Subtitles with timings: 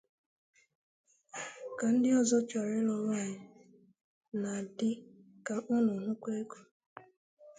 [1.77, 3.37] Ka ndị ọzọ chọrọ ịlụ nwanyị
[4.41, 4.89] na dị
[5.45, 6.59] ka ụnụ hụkwa ego